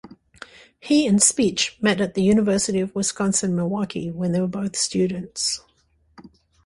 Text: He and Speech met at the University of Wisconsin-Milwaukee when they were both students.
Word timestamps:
He 0.79 1.05
and 1.05 1.21
Speech 1.21 1.77
met 1.79 2.01
at 2.01 2.15
the 2.15 2.23
University 2.23 2.79
of 2.79 2.95
Wisconsin-Milwaukee 2.95 4.09
when 4.09 4.31
they 4.31 4.41
were 4.41 4.47
both 4.47 4.75
students. 4.75 5.61